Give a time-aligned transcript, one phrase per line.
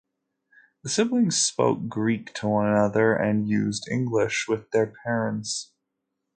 [0.81, 5.73] The siblings spoke Greek to one another, and used English with their parents.